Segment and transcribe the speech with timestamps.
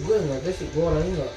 [0.00, 1.32] gue nggak tahu sih gue orangnya nggak